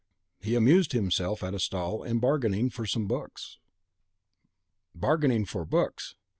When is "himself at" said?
0.93-1.53